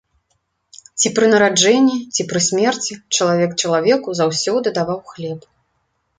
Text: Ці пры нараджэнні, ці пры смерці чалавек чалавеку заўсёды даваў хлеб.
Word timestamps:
Ці 1.03 1.11
пры 1.19 1.25
нараджэнні, 1.33 1.97
ці 2.15 2.21
пры 2.31 2.39
смерці 2.47 2.93
чалавек 3.15 3.51
чалавеку 3.67 4.09
заўсёды 4.23 4.67
даваў 4.81 4.99
хлеб. 5.13 5.39